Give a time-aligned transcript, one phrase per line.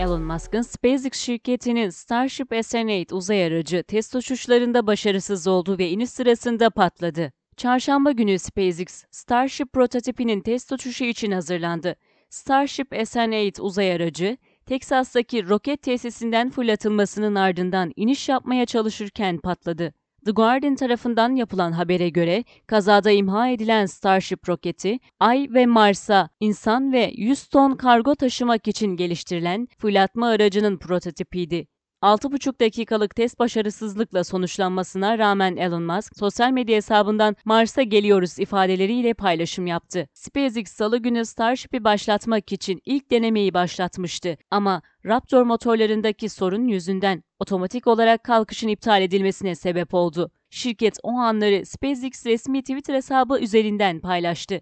[0.00, 6.70] Elon Musk'ın SpaceX şirketinin Starship SN8 uzay aracı test uçuşlarında başarısız oldu ve iniş sırasında
[6.70, 7.32] patladı.
[7.56, 11.96] Çarşamba günü SpaceX, Starship prototipinin test uçuşu için hazırlandı.
[12.30, 14.36] Starship SN8 uzay aracı,
[14.66, 19.94] Teksas'taki roket tesisinden fırlatılmasının ardından iniş yapmaya çalışırken patladı.
[20.24, 26.92] The Guardian tarafından yapılan habere göre kazada imha edilen Starship roketi, Ay ve Mars'a insan
[26.92, 31.66] ve 100 ton kargo taşımak için geliştirilen fırlatma aracının prototipiydi.
[32.02, 39.66] 6,5 dakikalık test başarısızlıkla sonuçlanmasına rağmen Elon Musk, sosyal medya hesabından Mars'a geliyoruz ifadeleriyle paylaşım
[39.66, 40.08] yaptı.
[40.14, 47.86] SpaceX salı günü Starship'i başlatmak için ilk denemeyi başlatmıştı ama Raptor motorlarındaki sorun yüzünden otomatik
[47.86, 50.30] olarak kalkışın iptal edilmesine sebep oldu.
[50.50, 54.60] Şirket o anları SpaceX resmi Twitter hesabı üzerinden paylaştı.